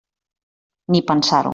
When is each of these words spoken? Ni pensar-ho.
Ni 0.95 1.03
pensar-ho. 1.13 1.49